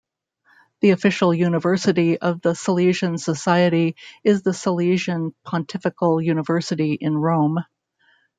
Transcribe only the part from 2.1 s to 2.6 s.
of the